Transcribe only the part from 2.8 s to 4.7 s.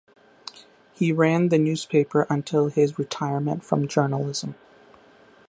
retirement from journalism.